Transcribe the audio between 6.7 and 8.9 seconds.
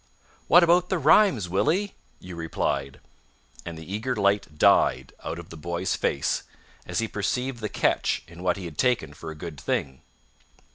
as he perceived the catch in what he had